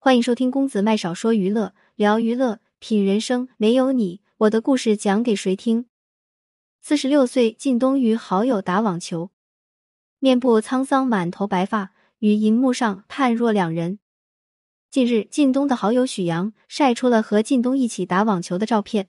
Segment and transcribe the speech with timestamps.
[0.00, 3.48] 欢迎收听公子麦少说娱乐，聊娱乐，品人生。
[3.56, 5.86] 没有你，我的故事讲给谁听？
[6.80, 9.32] 四十六岁靳东与好友打网球，
[10.20, 11.90] 面部沧桑，满头白发，
[12.20, 13.98] 与荧幕上判若两人。
[14.88, 19.08] 近日，靳东的好友许阳晒出了和靳东一起打网球的照片，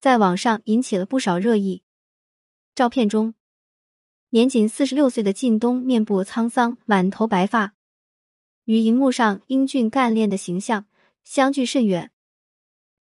[0.00, 1.82] 在网上引起了不少热议。
[2.76, 3.34] 照片中，
[4.30, 7.74] 年仅四十六岁的靳东面部沧桑，满头白发。
[8.68, 10.84] 与荧幕上英俊干练的形象
[11.24, 12.10] 相距甚远，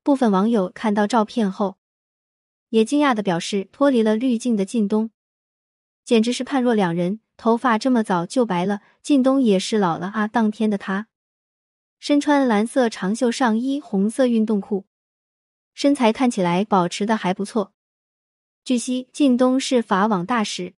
[0.01, 1.77] 部分网友看到照片后，
[2.69, 5.11] 也惊讶的表示，脱离了滤镜的靳东，
[6.05, 7.19] 简直是判若两人。
[7.35, 10.25] 头发这么早就白了，靳东也是老了啊！
[10.25, 11.07] 当天的他，
[11.99, 14.85] 身穿蓝色长袖上衣、红色运动裤，
[15.73, 17.73] 身材看起来保持的还不错。
[18.63, 20.75] 据悉，靳东是法网大使，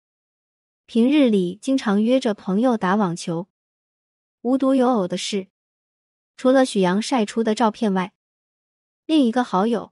[0.87, 3.47] 平日里经常约着朋友打网球。
[4.41, 5.47] 无独有偶的是，
[6.37, 8.13] 除了许阳晒出的照片外，
[9.05, 9.91] 另一个好友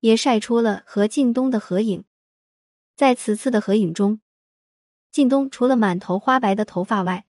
[0.00, 2.04] 也晒出了和靳东的合影。
[2.96, 4.20] 在此次的合影中，
[5.12, 7.26] 靳东除了满头花白的头发外，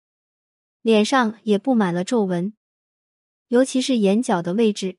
[0.83, 2.53] 脸上也布满了皱纹，
[3.49, 4.99] 尤其是眼角的位置，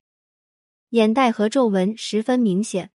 [0.88, 2.90] 眼袋和皱纹十分明显。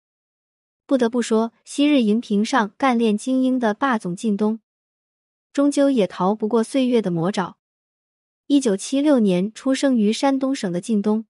[0.87, 4.59] 不得不说，昔日荧屏上干练精英的霸总靳东，
[5.53, 7.57] 终究也逃不过岁月的魔爪。
[8.47, 11.25] 一九七六年出生于山东省的靳东，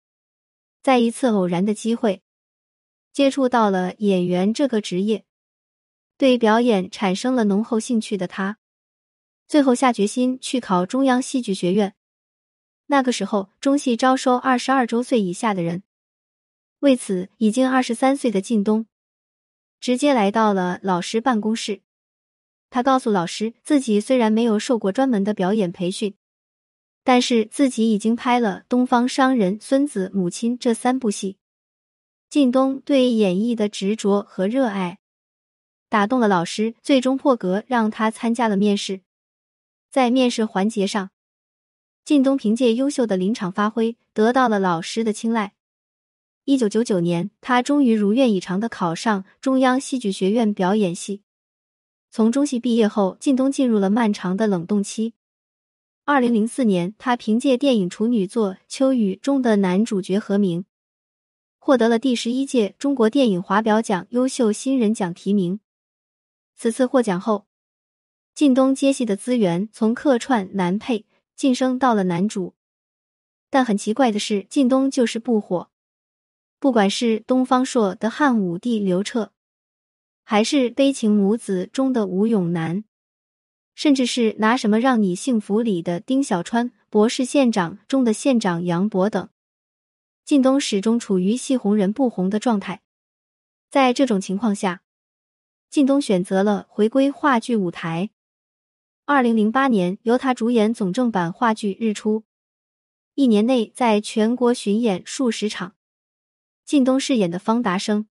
[0.80, 2.22] 在一次偶然的机会，
[3.12, 5.24] 接触到了演员这个职业，
[6.16, 8.58] 对表演产生了浓厚兴趣的他，
[9.48, 11.96] 最后下决心去考中央戏剧学院。
[12.86, 15.82] 那个时候，中戏招收二十二周岁以下的人，
[16.78, 18.86] 为此，已经二十三岁的靳东，
[19.80, 21.82] 直接来到了老师办公室。
[22.70, 26.14] 他告诉老师，自己虽然没有受过专门的表演培训。
[27.02, 31.38] 但是自己已经拍了《东方商人》《孙子》《母亲》这三部戏，
[32.28, 34.98] 靳东对演绎的执着和热爱
[35.88, 39.00] 打动了老师，最终破格让他参加了面试。
[39.90, 41.10] 在面试环节上，
[42.04, 45.54] 靳东凭借优秀的临场发挥得到了老师的青睐。
[46.44, 51.22] 一九九九年，他终于如愿以偿的考上中央戏剧学院表演系。
[52.10, 55.14] 从中戏毕业后，靳东进入了漫长的冷冻期。
[56.12, 60.64] 二零零四年，他凭借电影处女作《秋雨》中的男主角何明，
[61.60, 65.60] 获得了第十一届中国电影华表奖优秀新人奖提名。
[66.56, 67.46] 此次获奖后，
[68.34, 71.06] 靳东接戏的资源从客串男配
[71.36, 72.54] 晋升到了男主。
[73.48, 75.70] 但很奇怪的是，靳东就是不火。
[76.58, 79.30] 不管是东方朔的汉武帝刘彻，
[80.24, 82.82] 还是《悲情母子》中的吴永南。
[83.80, 89.30] 甚至是拿什么让你幸福里的丁小川，《博士县长》中的县长杨博等，
[90.26, 92.82] 靳东始终处于戏红人不红的状态。
[93.70, 94.82] 在这种情况下，
[95.70, 98.10] 靳东选择了回归话剧舞台。
[99.06, 102.20] 二零零八年，由他主演总正版话剧《日出》，
[103.14, 105.74] 一年内在全国巡演数十场。
[106.66, 108.06] 靳东饰演的方达生，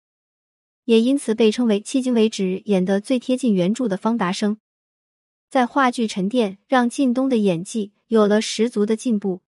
[0.83, 4.59] 也因此被称为迄今为止演的最贴近原著的方达生。
[5.55, 9.39] 在话剧沉淀，让靳东的演技有了十足的进步。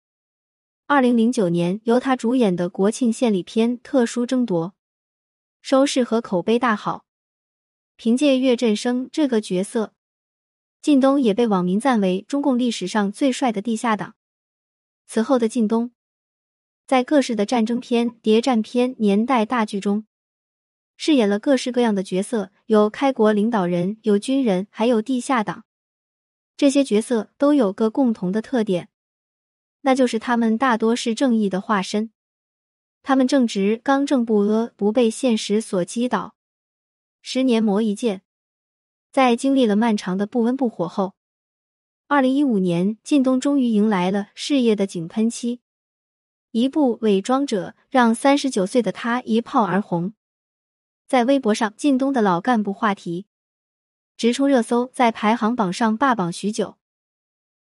[0.85, 4.67] 二零零九年，由他主演的国庆献礼片《特殊争夺》，
[5.61, 7.03] 收视和口碑大好。
[7.97, 9.91] 凭借岳振声这个角色，
[10.81, 14.15] 靳东也被网民赞为中共历史上最帅的地下党。
[15.07, 15.91] 此后的靳东，
[16.87, 20.05] 在各式的战争片、谍战片、年代大剧中，
[20.95, 25.65] 饰演了各式各样的角色，有开国领导人，有军人，还有地下党。
[26.57, 28.89] 这些角色都有个共同的特点，
[29.81, 32.09] 那就是他们大多是正义的化身。
[33.03, 36.35] 他们正直、刚正不阿，不被现实所击倒。
[37.21, 38.23] 十年磨一剑，
[39.11, 41.13] 在经历了漫长的不温不火后，
[42.07, 45.61] 二零一五年，靳东终于迎来了事业的井喷期。
[46.51, 50.13] 一部《伪装者》让三十九岁的他一炮而红，
[51.07, 53.27] 在微博上，靳东的老干部话题。
[54.17, 56.77] 直冲热搜，在排行榜上霸榜许久。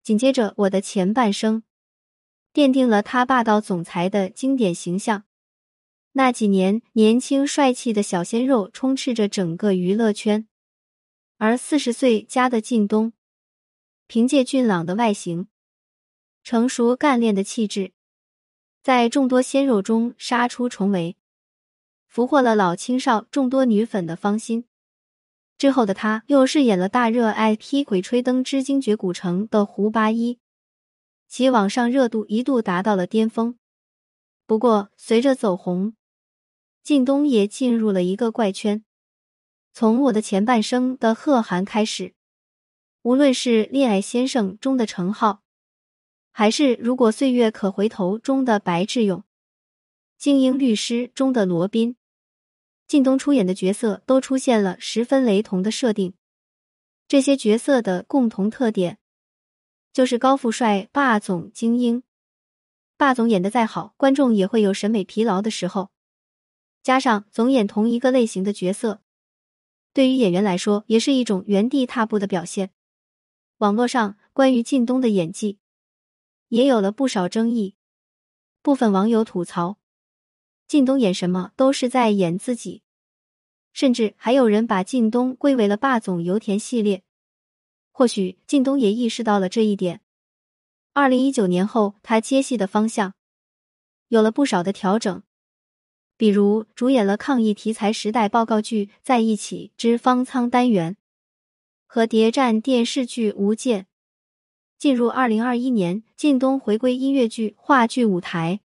[0.03, 1.63] 紧接着，《我的前半生》
[2.53, 5.23] 奠定了他霸道总裁的经典形象。
[6.11, 10.47] 那几年，年轻帅气的小鲜肉充斥着整个娱乐圈，
[11.39, 13.13] 而四十岁加的靳东，
[14.05, 15.47] 凭借俊朗的外形、
[16.43, 17.93] 成熟干练的气质，
[18.83, 21.17] 在众多鲜肉中杀出重围，
[22.05, 24.65] 俘获了老青少众多女粉的芳心。
[25.63, 30.37] 之后的他又饰演了大热 IP《鬼吹灯之精绝古城》的胡八一，
[31.29, 33.57] 其网上热度一度达到了巅峰。
[34.45, 35.95] 不过，随着走红，
[36.83, 38.83] 靳东也进入了一个怪圈。
[39.71, 42.13] 从我的前半生的贺涵开始，
[43.03, 45.43] 无论是《恋爱先生》中的程浩，
[46.33, 49.19] 还是《如果岁月可回头》中的白志勇，
[50.17, 51.95] 《精英律师》中的罗宾，
[52.87, 56.13] 靳东出演的角色都出现了十分雷同的设定。
[57.07, 58.99] 这些角色的共同特点，
[59.91, 62.03] 就是高富帅、霸总、精英。
[62.97, 65.91] 霸总演的再好，观众也会有审美疲劳的时候。
[66.81, 69.01] 加上总演同一个类型的角色。
[69.93, 72.71] 对于演员来说，也是一种原地踏步的表现。
[73.57, 75.59] 网络上关于靳东的演技
[76.49, 77.75] 也有了不少争议，
[78.61, 79.77] 部分网友吐槽
[80.73, 82.81] 靳东演什么都是在演自己，
[83.73, 87.03] 甚至还有人把靳东归为了霸总油田系列。
[87.91, 90.01] 或许靳东也意识到了这一点。
[90.93, 93.13] 二零一九年后，他接戏的方向
[94.07, 95.21] 有了不少的调整。
[96.17, 100.97] 比如主演了抗疫题材时代报告剧《在一起之方舱》单元
[101.85, 103.81] 和谍战电视剧《无间》。
[104.79, 108.61] 进入二零二一年，靳东回归音乐剧、话剧舞台，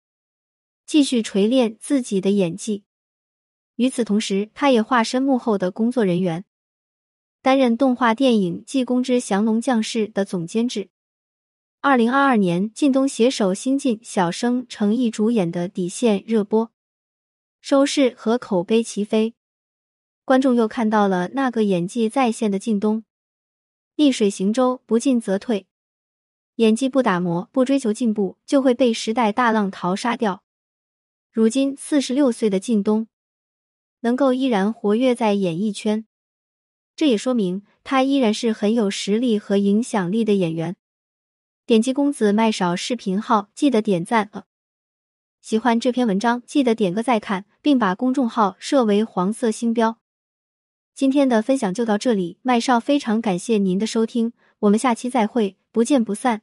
[0.86, 2.84] 继续锤炼自己的演技。
[3.74, 6.44] 与此同时，他也化身幕后的工作人员，
[7.42, 10.88] 担任动画电影《济公之降龙将士》的总监制。
[11.82, 16.72] 二零二二年，靳东携手新晋小生程毅主演的《底线》热播。
[17.60, 19.34] 收视和口碑齐飞，
[20.24, 23.04] 观众又看到了那个演技在线的靳东。
[23.96, 25.66] 逆水行舟，不进则退，
[26.56, 30.42] 演技不打磨，不追求进步，就会被时代大浪淘沙掉。
[31.36, 33.08] 如今四十六岁的靳东，
[34.00, 36.06] 能够依然活跃在演艺圈，
[36.96, 40.76] 这也说明他依然是很有实力和影响力的演员。
[41.66, 44.44] 点击公子麦少视频号，记得点赞呃。
[45.42, 49.98] 喜欢这篇文章，记得点个再看，并把公众号设为黄色星标。
[50.94, 56.40] 今天的分享就到这里，麦少非常感谢您的收听，我们下期再会，不见不散。